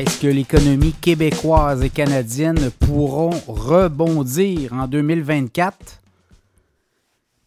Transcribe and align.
Est-ce 0.00 0.18
que 0.18 0.28
l'économie 0.28 0.94
québécoise 0.94 1.82
et 1.82 1.90
canadienne 1.90 2.70
pourront 2.70 3.38
rebondir 3.46 4.72
en 4.72 4.86
2024? 4.86 5.76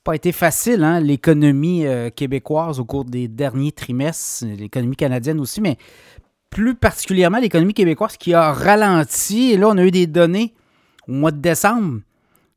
Pas 0.04 0.13
été 0.13 0.31
facile, 0.31 0.83
hein, 0.83 1.00
l'économie 1.00 1.87
euh, 1.87 2.11
québécoise 2.11 2.79
au 2.79 2.86
cours 2.86 3.05
des 3.05 3.27
derniers 3.27 3.71
trimestres, 3.71 4.45
l'économie 4.45 4.95
canadienne 4.95 5.39
aussi, 5.39 5.61
mais 5.61 5.77
plus 6.51 6.75
particulièrement 6.75 7.39
l'économie 7.39 7.73
québécoise 7.73 8.18
qui 8.18 8.36
a 8.36 8.54
ralenti. 8.54 9.54
Et 9.54 9.57
là, 9.57 9.70
on 9.70 9.77
a 9.79 9.83
eu 9.83 9.89
des 9.89 10.05
données 10.05 10.54
au 11.07 11.13
mois 11.13 11.31
de 11.31 11.39
décembre. 11.39 12.01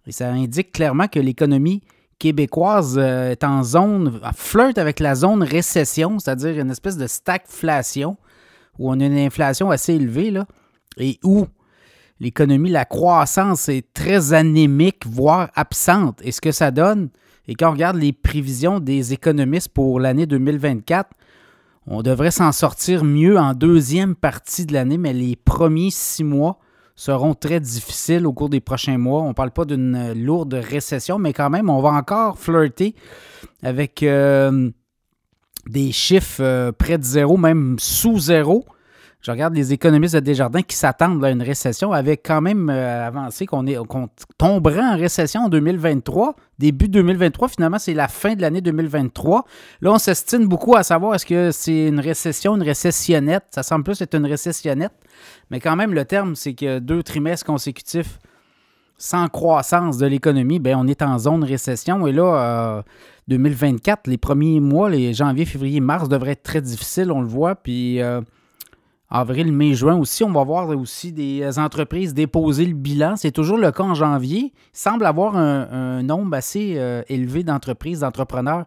Et 0.07 0.13
ça 0.13 0.29
indique 0.29 0.73
clairement 0.73 1.09
que 1.09 1.21
l'économie 1.21 1.83
québécoise 2.19 2.99
euh, 2.99 3.31
est 3.31 3.45
en 3.45 3.63
zone, 3.63 4.21
flirte 4.37 4.77
avec 4.77 5.01
la 5.01 5.15
zone 5.15 5.43
récession, 5.43 6.19
c'est-à-dire 6.19 6.61
une 6.61 6.71
espèce 6.71 6.99
de 6.99 7.07
stagflation 7.07 8.19
où 8.79 8.91
on 8.91 9.01
a 9.01 9.05
une 9.05 9.19
inflation 9.19 9.71
assez 9.71 9.95
élevée, 9.95 10.31
là, 10.31 10.47
et 10.99 11.19
où 11.23 11.47
l'économie, 12.21 12.71
la 12.71 12.85
croissance 12.85 13.69
est 13.69 13.93
très 13.93 14.33
anémique, 14.33 15.07
voire 15.07 15.51
absente. 15.55 16.21
Et 16.23 16.33
ce 16.33 16.41
que 16.41 16.53
ça 16.53 16.71
donne, 16.71 17.11
et 17.49 17.55
quand 17.55 17.69
on 17.69 17.73
regarde 17.73 17.97
les 17.97 18.13
prévisions 18.13 18.81
des 18.81 19.13
économistes 19.13 19.69
pour 19.69 20.01
l'année 20.01 20.27
2024, 20.27 21.11
on 21.87 22.03
devrait 22.03 22.33
s'en 22.33 22.51
sortir 22.51 23.05
mieux 23.05 23.39
en 23.39 23.55
deuxième 23.55 24.17
partie 24.17 24.67
de 24.67 24.73
l'année, 24.73 24.99
mais 24.99 25.13
les 25.13 25.37
premiers 25.37 25.91
six 25.91 26.25
mois 26.25 26.59
seront 26.97 27.35
très 27.35 27.61
difficiles 27.61 28.27
au 28.27 28.33
cours 28.33 28.49
des 28.49 28.61
prochains 28.61 28.99
mois. 28.99 29.23
On 29.23 29.29
ne 29.29 29.35
parle 29.35 29.53
pas 29.53 29.65
d'une 29.65 30.13
lourde 30.15 30.55
récession, 30.55 31.19
mais 31.19 31.33
quand 31.33 31.51
même, 31.51 31.71
on 31.71 31.81
va 31.81 31.91
encore 31.91 32.39
flirter 32.39 32.97
avec 33.63 34.03
euh, 34.03 34.71
des 35.69 35.93
chiffres 35.93 36.43
euh, 36.43 36.73
près 36.73 36.99
de 36.99 37.05
zéro, 37.05 37.37
même 37.37 37.77
sous 37.79 38.19
zéro. 38.19 38.65
Je 39.23 39.33
regarde 39.33 39.57
les 39.57 39.73
économistes 39.73 40.15
de 40.15 40.21
Desjardins 40.21 40.63
qui 40.63 40.77
s'attendent 40.77 41.25
à 41.25 41.31
une 41.31 41.43
récession, 41.43 41.91
avec 41.93 42.23
quand 42.25 42.41
même 42.41 42.71
euh, 42.71 43.09
avancé 43.09 43.45
qu'on 43.45 43.65
tomberait 44.39 44.85
en 44.85 44.97
récession 44.97 45.47
en 45.47 45.49
2023. 45.49 46.37
Début 46.61 46.89
2023, 46.89 47.49
finalement, 47.49 47.81
c'est 47.81 47.95
la 47.95 48.07
fin 48.07 48.35
de 48.35 48.43
l'année 48.43 48.61
2023. 48.61 49.45
Là, 49.81 49.93
on 49.93 49.99
s'estime 49.99 50.47
beaucoup 50.47 50.77
à 50.77 50.85
savoir 50.85 51.17
est-ce 51.17 51.27
que 51.27 51.51
c'est 51.51 51.89
une 51.89 51.99
récession, 51.99 52.55
une 52.55 52.63
récessionnette. 52.63 53.45
Ça 53.51 53.65
semble 53.65 53.83
plus 53.83 54.01
être 54.01 54.15
une 54.15 54.27
récessionnette. 54.27 54.93
Mais 55.51 55.59
quand 55.59 55.75
même, 55.75 55.93
le 55.93 56.05
terme, 56.05 56.37
c'est 56.37 56.55
que 56.55 56.79
deux 56.79 57.03
trimestres 57.03 57.47
consécutifs 57.47 58.21
sans 58.99 59.29
croissance 59.29 59.99
de 59.99 60.07
l'économie, 60.07 60.59
ben 60.59 60.77
on 60.79 60.87
est 60.87 61.03
en 61.03 61.19
zone 61.19 61.45
récession. 61.45 62.07
Et 62.07 62.13
là, 62.13 62.83
2024, 63.29 64.09
euh, 64.09 64.11
les 64.11 64.19
premiers 64.19 64.61
mois, 64.61 64.89
les 64.89 65.13
janvier, 65.13 65.45
février, 65.45 65.81
mars, 65.81 66.09
devraient 66.09 66.33
être 66.33 66.43
très 66.43 66.61
difficiles, 66.61 67.13
on 67.13 67.21
le 67.21 67.27
voit. 67.27 67.57
Puis 67.57 68.01
euh, 68.01 68.21
avril, 69.11 69.53
mai, 69.53 69.75
juin 69.75 69.97
aussi, 69.97 70.25
on 70.25 70.33
va 70.33 70.45
voir 70.45 70.69
aussi 70.71 71.13
des 71.13 71.59
entreprises 71.59 72.15
déposer 72.15 72.65
le 72.65 72.75
bilan. 72.75 73.17
C'est 73.17 73.33
toujours 73.33 73.59
le 73.59 73.71
cas 73.71 73.85
en 73.85 73.95
janvier. 73.95 74.53
Il 74.55 74.79
semble 74.79 75.05
avoir 75.05 75.37
un, 75.37 76.03
nombre 76.03 76.35
assez 76.35 76.75
euh, 76.77 77.03
élevé 77.09 77.43
d'entreprises, 77.43 78.01
d'entrepreneurs 78.01 78.65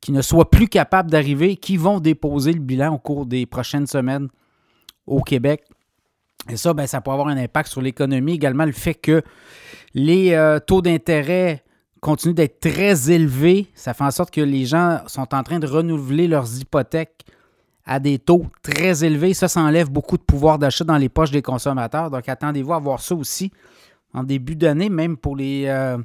qui 0.00 0.12
ne 0.12 0.22
soient 0.22 0.50
plus 0.50 0.66
capables 0.66 1.10
d'arriver, 1.10 1.56
qui 1.56 1.76
vont 1.76 2.00
déposer 2.00 2.54
le 2.54 2.60
bilan 2.60 2.94
au 2.94 2.98
cours 2.98 3.26
des 3.26 3.44
prochaines 3.44 3.86
semaines 3.86 4.28
au 5.06 5.20
Québec. 5.20 5.62
Et 6.48 6.56
ça, 6.56 6.72
ben, 6.72 6.86
ça 6.86 7.00
peut 7.00 7.10
avoir 7.10 7.28
un 7.28 7.36
impact 7.36 7.70
sur 7.70 7.82
l'économie. 7.82 8.32
Également, 8.32 8.64
le 8.64 8.72
fait 8.72 8.94
que 8.94 9.22
les 9.94 10.32
euh, 10.32 10.58
taux 10.58 10.82
d'intérêt 10.82 11.62
continuent 12.00 12.34
d'être 12.34 12.60
très 12.60 13.10
élevés, 13.10 13.66
ça 13.74 13.92
fait 13.92 14.04
en 14.04 14.10
sorte 14.10 14.32
que 14.32 14.40
les 14.40 14.64
gens 14.64 15.00
sont 15.06 15.34
en 15.34 15.42
train 15.42 15.58
de 15.58 15.66
renouveler 15.66 16.28
leurs 16.28 16.58
hypothèques 16.58 17.26
à 17.84 18.00
des 18.00 18.18
taux 18.18 18.46
très 18.62 19.04
élevés. 19.04 19.34
Ça, 19.34 19.48
ça 19.48 19.60
enlève 19.60 19.90
beaucoup 19.90 20.16
de 20.16 20.22
pouvoir 20.22 20.58
d'achat 20.58 20.84
dans 20.84 20.96
les 20.96 21.08
poches 21.08 21.30
des 21.30 21.42
consommateurs. 21.42 22.10
Donc, 22.10 22.28
attendez-vous 22.28 22.72
à 22.72 22.78
voir 22.78 23.00
ça 23.00 23.14
aussi 23.14 23.50
en 24.14 24.24
début 24.24 24.56
d'année, 24.56 24.88
même 24.88 25.16
pour 25.16 25.36
les, 25.36 25.66
euh, 25.66 25.98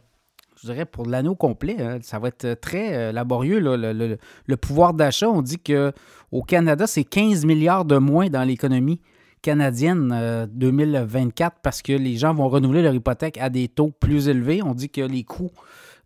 je 0.62 0.68
dirais, 0.68 0.86
pour 0.86 1.06
l'anneau 1.06 1.36
complet. 1.36 1.78
Hein. 1.80 2.00
ça 2.02 2.20
va 2.20 2.28
être 2.28 2.60
très 2.60 2.94
euh, 2.94 3.12
laborieux, 3.12 3.60
le, 3.60 4.18
le, 4.46 4.58
pouvoir 4.58 4.94
d'achat. 4.94 5.30
On 5.30 5.42
dit 5.42 5.60
qu'au 5.60 6.42
Canada, 6.44 6.88
c'est 6.88 7.04
15 7.04 7.46
milliards 7.46 7.86
de 7.86 7.98
moins 7.98 8.28
dans 8.28 8.44
l'économie 8.44 9.00
canadienne 9.46 10.48
2024 10.54 11.54
euh, 11.54 11.60
parce 11.62 11.84
que 11.84 11.94
les 11.94 12.18
gens 12.18 12.34
vont 12.34 12.50
renouveler 12.50 12.82
leur 12.82 12.96
hypothèque 12.96 13.38
à 13.38 13.52
des 13.52 13.68
taux 13.68 13.92
plus 13.92 14.28
élevés. 14.28 14.64
On 14.64 14.74
dit 14.74 14.90
que 14.90 15.02
les 15.02 15.24
coûts 15.24 15.52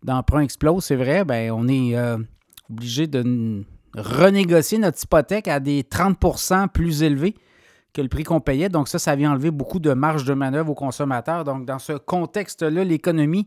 d'emprunt 0.02 0.40
explosent, 0.42 0.84
c'est 0.84 0.96
vrai. 0.96 1.24
Ben, 1.24 1.50
on 1.50 1.66
est 1.66 1.96
euh, 1.96 2.18
obligé 2.70 3.06
de 3.06 3.64
renégocier 3.96 4.76
notre 4.76 5.02
hypothèque 5.02 5.48
à 5.48 5.58
des 5.58 5.84
30% 5.84 6.68
plus 6.68 7.02
élevés 7.02 7.34
que 7.94 8.02
le 8.02 8.08
prix 8.08 8.24
qu'on 8.24 8.40
payait. 8.40 8.68
Donc 8.68 8.88
ça, 8.88 8.98
ça 8.98 9.16
vient 9.16 9.32
enlever 9.32 9.50
beaucoup 9.50 9.78
de 9.78 9.94
marge 9.94 10.24
de 10.24 10.34
manœuvre 10.34 10.72
aux 10.72 10.74
consommateurs. 10.74 11.44
Donc 11.44 11.64
dans 11.64 11.78
ce 11.78 11.94
contexte-là, 11.94 12.84
l'économie 12.84 13.46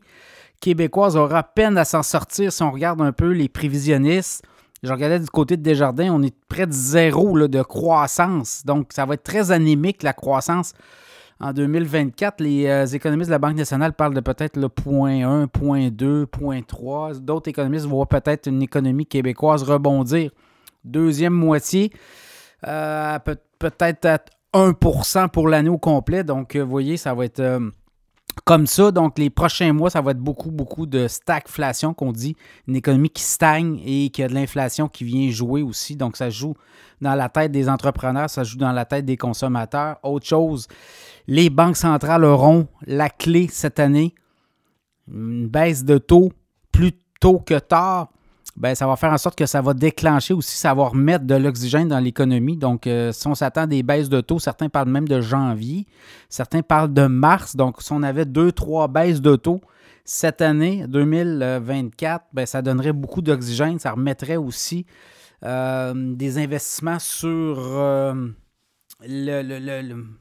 québécoise 0.60 1.16
aura 1.16 1.44
peine 1.44 1.78
à 1.78 1.86
s'en 1.86 2.02
sortir 2.02 2.52
si 2.52 2.64
on 2.64 2.72
regarde 2.72 3.00
un 3.00 3.12
peu 3.12 3.30
les 3.30 3.48
prévisionnistes. 3.48 4.44
Je 4.84 4.92
regardais 4.92 5.20
du 5.20 5.30
côté 5.30 5.56
de 5.56 5.62
Desjardins, 5.62 6.14
on 6.14 6.22
est 6.22 6.36
près 6.50 6.68
de 6.68 6.74
zéro 6.74 7.48
de 7.48 7.62
croissance. 7.62 8.64
Donc, 8.66 8.92
ça 8.92 9.06
va 9.06 9.14
être 9.14 9.24
très 9.24 9.52
anémique, 9.52 10.04
la 10.04 10.12
croissance. 10.12 10.74
En 11.40 11.54
2024, 11.54 12.42
les 12.42 12.68
euh, 12.68 12.86
économistes 12.86 13.30
de 13.30 13.34
la 13.34 13.40
Banque 13.40 13.56
nationale 13.56 13.94
parlent 13.94 14.14
de 14.14 14.20
peut-être 14.20 14.58
le 14.58 14.68
point 14.68 15.26
1, 15.26 15.48
point 15.48 15.90
2, 15.90 16.26
point 16.26 16.62
3. 16.62 17.16
D'autres 17.16 17.50
économistes 17.50 17.86
voient 17.86 18.08
peut-être 18.08 18.48
une 18.48 18.62
économie 18.62 19.06
québécoise 19.06 19.64
rebondir. 19.64 20.32
Deuxième 20.84 21.34
moitié, 21.34 21.92
euh, 22.68 23.20
peut-être 23.58 24.06
à 24.06 24.20
1 24.54 24.74
pour 25.30 25.48
l'année 25.48 25.70
au 25.70 25.78
complet. 25.78 26.26
Donc, 26.26 26.58
vous 26.58 26.70
voyez, 26.70 26.98
ça 26.98 27.14
va 27.14 27.24
être 27.24 27.42
comme 28.46 28.68
ça. 28.68 28.92
Donc, 28.92 29.18
les 29.20 29.30
prochains 29.30 29.74
mois, 29.74 29.90
ça 29.90 30.02
va 30.02 30.12
être 30.12 30.20
beaucoup, 30.20 30.52
beaucoup 30.52 30.86
de 30.86 31.08
stagflation 31.08 31.94
qu'on 31.94 32.12
dit. 32.12 32.36
Une 32.68 32.76
économie 32.76 33.10
qui 33.10 33.24
stagne 33.24 33.82
et 33.86 34.10
qui 34.10 34.24
a 34.24 34.28
de 34.28 34.34
l'inflation 34.34 34.88
qui 34.88 35.04
vient 35.04 35.30
jouer 35.30 35.62
aussi. 35.62 35.96
Donc, 35.96 36.18
ça 36.18 36.30
joue 36.30 36.56
dans 37.02 37.16
la 37.16 37.30
tête 37.30 37.52
des 37.52 37.70
entrepreneurs, 37.70 38.30
ça 38.30 38.44
joue 38.44 38.58
dans 38.58 38.72
la 38.72 38.86
tête 38.86 39.06
des 39.06 39.18
consommateurs. 39.18 39.98
Autre 40.04 40.26
chose, 40.26 40.68
les 41.28 41.50
banques 41.50 41.78
centrales 41.78 42.24
auront 42.24 42.68
la 42.86 43.10
clé 43.10 43.48
cette 43.52 43.80
année. 43.80 44.16
Une 45.12 45.48
baisse 45.48 45.84
de 45.84 45.98
taux 45.98 46.32
plus 46.72 46.94
tôt 47.20 47.40
que 47.40 47.60
tard 47.60 48.10
ben, 48.56 48.76
ça 48.76 48.86
va 48.86 48.96
faire 48.96 49.12
en 49.12 49.18
sorte 49.18 49.36
que 49.38 49.48
ça 49.48 49.62
va 49.62 49.74
déclencher 49.74 50.34
aussi, 50.34 50.56
ça 50.56 50.74
va 50.76 50.84
remettre 50.84 51.26
de 51.26 51.34
l'oxygène 51.36 51.88
dans 51.88 52.00
l'économie. 52.00 52.56
Donc, 52.56 52.86
euh, 52.86 53.12
si 53.12 53.26
on 53.28 53.34
s'attend 53.34 53.62
à 53.62 53.68
des 53.68 53.82
baisses 53.82 54.10
de 54.10 54.22
taux, 54.22 54.38
certains 54.38 54.70
parlent 54.70 54.90
même 54.90 55.08
de 55.08 55.22
janvier, 55.22 55.88
certains 56.30 56.62
parlent 56.62 56.94
de 56.94 57.08
mars. 57.08 57.56
Donc, 57.56 57.82
si 57.82 57.92
on 57.92 58.04
avait 58.04 58.26
deux, 58.26 58.52
trois 58.52 58.88
baisses 58.88 59.22
de 59.22 59.36
taux 59.36 59.62
cette 60.06 60.42
année, 60.42 60.86
2024, 60.88 62.26
ben, 62.32 62.46
ça 62.46 62.62
donnerait 62.62 62.94
beaucoup 62.94 63.24
d'oxygène. 63.24 63.80
Ça 63.80 63.92
remettrait 63.92 64.36
aussi 64.36 64.86
euh, 65.44 65.94
des 65.96 66.38
investissements 66.38 67.00
sur 67.00 67.58
euh, 67.58 68.14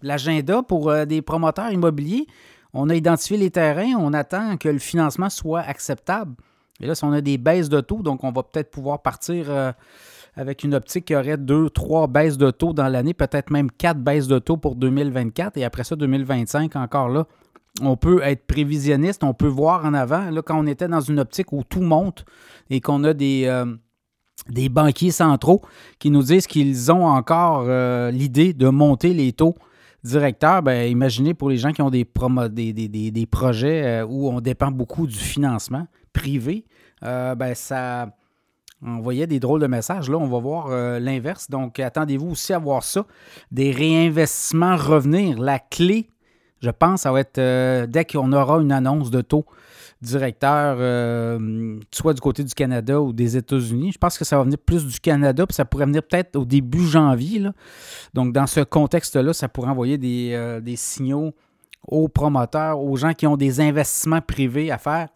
l'agenda 0.02 0.62
pour 0.62 0.94
des 1.06 1.20
promoteurs 1.20 1.70
immobiliers. 1.70 2.26
On 2.72 2.88
a 2.88 2.94
identifié 2.94 3.36
les 3.36 3.50
terrains, 3.50 3.92
on 3.98 4.14
attend 4.14 4.56
que 4.56 4.70
le 4.70 4.78
financement 4.78 5.28
soit 5.28 5.60
acceptable. 5.60 6.34
Et 6.82 6.86
là, 6.86 6.94
si 6.96 7.04
on 7.04 7.12
a 7.12 7.20
des 7.20 7.38
baisses 7.38 7.68
de 7.68 7.80
taux, 7.80 8.02
donc 8.02 8.24
on 8.24 8.32
va 8.32 8.42
peut-être 8.42 8.70
pouvoir 8.70 9.00
partir 9.02 9.46
euh, 9.48 9.72
avec 10.34 10.64
une 10.64 10.74
optique 10.74 11.06
qui 11.06 11.14
aurait 11.14 11.36
deux, 11.36 11.70
trois 11.70 12.08
baisses 12.08 12.36
de 12.36 12.50
taux 12.50 12.72
dans 12.72 12.88
l'année, 12.88 13.14
peut-être 13.14 13.50
même 13.50 13.70
quatre 13.70 14.00
baisses 14.00 14.26
de 14.26 14.40
taux 14.40 14.56
pour 14.56 14.74
2024 14.74 15.56
et 15.56 15.64
après 15.64 15.84
ça, 15.84 15.94
2025, 15.94 16.74
encore 16.76 17.08
là. 17.08 17.26
On 17.80 17.96
peut 17.96 18.20
être 18.22 18.46
prévisionniste, 18.46 19.24
on 19.24 19.32
peut 19.32 19.46
voir 19.46 19.86
en 19.86 19.94
avant. 19.94 20.28
Là, 20.30 20.42
quand 20.42 20.58
on 20.58 20.66
était 20.66 20.88
dans 20.88 21.00
une 21.00 21.18
optique 21.18 21.52
où 21.52 21.62
tout 21.64 21.80
monte 21.80 22.26
et 22.68 22.80
qu'on 22.80 23.02
a 23.04 23.14
des, 23.14 23.44
euh, 23.46 23.64
des 24.50 24.68
banquiers 24.68 25.12
centraux 25.12 25.62
qui 25.98 26.10
nous 26.10 26.22
disent 26.22 26.46
qu'ils 26.46 26.92
ont 26.92 27.06
encore 27.06 27.64
euh, 27.66 28.10
l'idée 28.10 28.52
de 28.52 28.68
monter 28.68 29.14
les 29.14 29.32
taux 29.32 29.54
directeurs, 30.04 30.62
ben, 30.62 30.90
imaginez 30.90 31.32
pour 31.32 31.48
les 31.48 31.56
gens 31.56 31.72
qui 31.72 31.80
ont 31.80 31.88
des, 31.88 32.04
des, 32.04 33.26
projets 33.26 34.02
où 34.02 34.28
on 34.28 34.40
dépend 34.40 34.72
beaucoup 34.72 35.06
du 35.06 35.16
financement 35.16 35.86
privé, 36.12 36.64
euh, 37.04 37.34
ben 37.34 37.54
ça 37.54 38.08
envoyait 38.84 39.26
des 39.26 39.38
drôles 39.40 39.60
de 39.60 39.66
messages. 39.66 40.10
Là, 40.10 40.18
on 40.18 40.26
va 40.26 40.38
voir 40.38 40.66
euh, 40.70 40.98
l'inverse. 40.98 41.48
Donc, 41.48 41.78
attendez-vous 41.78 42.30
aussi 42.30 42.52
à 42.52 42.58
voir 42.58 42.82
ça. 42.82 43.06
Des 43.50 43.70
réinvestissements 43.70 44.76
revenir. 44.76 45.38
La 45.38 45.58
clé, 45.60 46.08
je 46.60 46.70
pense, 46.70 47.02
ça 47.02 47.12
va 47.12 47.20
être 47.20 47.38
euh, 47.38 47.86
dès 47.86 48.04
qu'on 48.04 48.32
aura 48.32 48.60
une 48.60 48.72
annonce 48.72 49.10
de 49.10 49.20
taux 49.20 49.46
directeur, 50.00 50.78
soit 51.92 52.12
du 52.12 52.20
côté 52.20 52.42
du 52.42 52.52
Canada 52.54 53.00
ou 53.00 53.12
des 53.12 53.36
États-Unis. 53.36 53.92
Je 53.92 53.98
pense 53.98 54.18
que 54.18 54.24
ça 54.24 54.36
va 54.36 54.42
venir 54.42 54.58
plus 54.58 54.84
du 54.84 54.98
Canada, 54.98 55.46
puis 55.46 55.54
ça 55.54 55.64
pourrait 55.64 55.84
venir 55.84 56.02
peut-être 56.02 56.34
au 56.34 56.44
début 56.44 56.84
janvier. 56.84 57.46
Donc, 58.12 58.32
dans 58.32 58.48
ce 58.48 58.58
contexte-là, 58.62 59.32
ça 59.32 59.48
pourrait 59.48 59.70
envoyer 59.70 59.98
des 59.98 60.74
signaux 60.74 61.32
aux 61.86 62.08
promoteurs, 62.08 62.80
aux 62.80 62.96
gens 62.96 63.12
qui 63.12 63.28
ont 63.28 63.36
des 63.36 63.60
investissements 63.60 64.20
privés 64.20 64.72
à 64.72 64.78
faire 64.78 65.08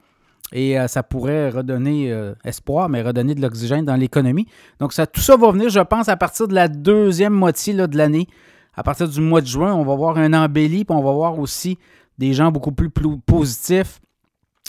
et 0.52 0.78
euh, 0.78 0.87
ça 0.87 1.02
pourrait 1.02 1.50
redonner 1.50 2.12
euh, 2.12 2.34
espoir, 2.44 2.88
mais 2.88 3.02
redonner 3.02 3.34
de 3.34 3.43
l'oxygène 3.43 3.84
dans 3.84 3.96
l'économie. 3.96 4.46
Donc, 4.78 4.93
ça, 4.93 5.06
tout 5.06 5.20
ça 5.20 5.37
va 5.37 5.50
venir, 5.50 5.69
je 5.69 5.81
pense, 5.81 6.08
à 6.08 6.16
partir 6.16 6.46
de 6.46 6.54
la 6.54 6.69
deuxième 6.69 7.32
moitié 7.32 7.75
de 7.75 7.96
l'année, 7.96 8.28
à 8.75 8.82
partir 8.82 9.08
du 9.08 9.20
mois 9.20 9.40
de 9.40 9.46
juin, 9.46 9.75
on 9.75 9.84
va 9.84 9.94
voir 9.96 10.19
un 10.19 10.32
embellie, 10.32 10.84
puis 10.84 10.96
on 10.96 11.02
va 11.02 11.12
voir 11.12 11.38
aussi 11.38 11.78
des 12.19 12.32
gens 12.32 12.52
beaucoup 12.52 12.72
plus, 12.72 12.90
positifs. 12.90 14.00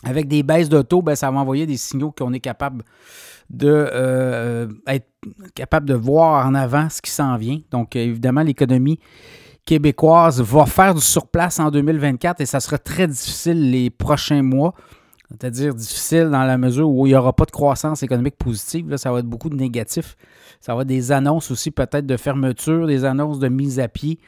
Avec 0.04 0.28
des 0.28 0.44
baisses 0.44 0.70
de 0.70 0.84
taux, 0.84 1.02
ben, 1.02 1.16
ça 1.16 1.32
va 1.32 1.40
envoyer 1.40 1.66
des 1.66 1.78
signaux 1.78 2.12
qu'on 2.12 2.32
est 2.32 2.40
capable 2.40 2.84
de 3.50 3.68
euh, 3.68 4.68
être 4.86 5.08
capable 5.56 5.88
de 5.88 5.96
voir 5.96 6.46
en 6.46 6.54
avant 6.54 6.88
ce 6.90 7.02
qui 7.02 7.10
s'en 7.10 7.36
vient. 7.38 7.60
Donc, 7.72 7.96
évidemment, 7.96 8.44
l'économie 8.44 9.00
québécoise 9.66 10.40
va 10.40 10.66
faire 10.66 10.94
du 10.94 11.02
surplace 11.02 11.60
en 11.60 11.72
2024 11.72 12.42
et 12.42 12.46
ça 12.46 12.60
sera 12.60 12.78
très 12.78 13.08
difficile 13.08 13.72
les 13.72 13.90
prochains 13.90 14.44
mois. 14.44 14.76
C'est-à-dire 15.30 15.76
difficile 15.76 16.30
dans 16.30 16.44
la 16.44 16.58
mesure 16.58 16.90
où 16.90 17.06
il 17.06 17.10
n'y 17.10 17.16
aura 17.16 17.34
pas 17.34 17.46
de 17.46 17.52
croissance 17.52 18.02
économique 18.02 18.38
positive. 18.38 18.90
Là, 18.90 18.98
ça 18.98 19.12
va 19.12 19.20
être 19.20 19.26
beaucoup 19.26 19.50
de 19.50 19.56
négatifs. 19.56 20.16
Ça 20.62 20.74
va 20.74 20.84
être 20.84 20.88
des 20.88 21.12
annonces 21.12 21.52
aussi 21.52 21.70
peut-être 21.70 22.06
de 22.06 22.16
fermeture, 22.16 22.88
des 22.88 23.04
annonces 23.04 23.40
de 23.40 23.50
mise 23.50 23.80
à 23.80 23.90
pied. 23.90 24.20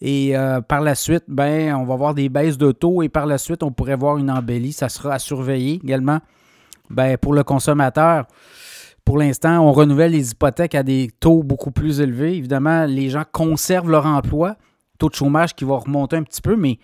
Et 0.00 0.36
euh, 0.36 0.62
par 0.62 0.80
la 0.80 0.94
suite, 0.94 1.24
ben, 1.28 1.74
on 1.74 1.84
va 1.84 1.96
voir 1.96 2.14
des 2.14 2.28
baisses 2.28 2.56
de 2.56 2.72
taux 2.72 3.02
et 3.02 3.08
par 3.08 3.26
la 3.26 3.38
suite, 3.38 3.62
on 3.62 3.70
pourrait 3.70 3.96
voir 3.96 4.16
une 4.16 4.30
embellie. 4.30 4.72
Ça 4.72 4.88
sera 4.88 5.14
à 5.14 5.18
surveiller 5.18 5.74
également 5.74 6.20
ben, 6.88 7.18
pour 7.18 7.34
le 7.34 7.44
consommateur. 7.44 8.26
Pour 9.04 9.18
l'instant, 9.18 9.60
on 9.60 9.72
renouvelle 9.72 10.12
les 10.12 10.32
hypothèques 10.32 10.74
à 10.74 10.82
des 10.82 11.10
taux 11.20 11.42
beaucoup 11.42 11.70
plus 11.70 12.00
élevés. 12.00 12.36
Évidemment, 12.36 12.86
les 12.86 13.08
gens 13.10 13.24
conservent 13.30 13.90
leur 13.90 14.06
emploi. 14.06 14.56
Taux 14.98 15.10
de 15.10 15.14
chômage 15.14 15.54
qui 15.54 15.64
va 15.64 15.76
remonter 15.76 16.16
un 16.16 16.22
petit 16.22 16.40
peu, 16.40 16.56
mais 16.56 16.78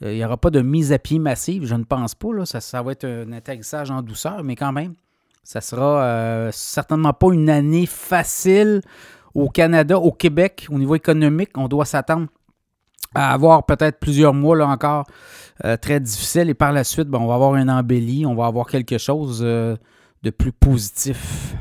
il 0.00 0.14
n'y 0.14 0.24
aura 0.24 0.36
pas 0.36 0.50
de 0.50 0.60
mise 0.60 0.92
à 0.92 0.98
pied 0.98 1.18
massive, 1.18 1.64
je 1.64 1.74
ne 1.74 1.84
pense 1.84 2.14
pas. 2.14 2.32
Là. 2.32 2.44
Ça, 2.44 2.82
va 2.82 2.92
être 2.92 3.04
un 3.04 3.32
atterrissage 3.32 3.90
en 3.90 4.02
douceur, 4.02 4.44
mais 4.44 4.56
quand 4.56 4.72
même, 4.72 4.94
ça 5.42 5.60
sera 5.60 6.02
euh, 6.02 6.50
certainement 6.52 7.12
pas 7.12 7.32
une 7.32 7.48
année 7.48 7.86
facile 7.86 8.82
au 9.34 9.48
Canada, 9.48 9.98
au 9.98 10.12
Québec, 10.12 10.66
au 10.70 10.78
niveau 10.78 10.94
économique. 10.94 11.50
On 11.56 11.68
doit 11.68 11.84
s'attendre 11.84 12.26
à 13.14 13.32
avoir 13.32 13.64
peut-être 13.64 13.98
plusieurs 13.98 14.34
mois 14.34 14.56
là 14.56 14.66
encore 14.66 15.06
euh, 15.64 15.76
très 15.76 16.00
difficiles 16.00 16.50
et 16.50 16.54
par 16.54 16.72
la 16.72 16.84
suite, 16.84 17.08
ben, 17.08 17.18
on 17.18 17.26
va 17.26 17.34
avoir 17.34 17.54
un 17.54 17.68
embellie, 17.68 18.26
on 18.26 18.34
va 18.34 18.46
avoir 18.46 18.66
quelque 18.66 18.98
chose 18.98 19.40
de 19.40 20.30
plus 20.30 20.52
positif. 20.52 21.56